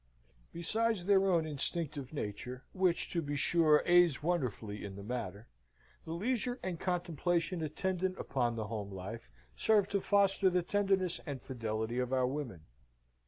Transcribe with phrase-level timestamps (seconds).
[0.51, 5.47] Besides their own instinctive nature (which to be sure aids wonderfully in the matter),
[6.05, 11.39] the leisure and contemplation attendant upon their home life serve to foster the tenderness and
[11.39, 12.61] fidelity of our women.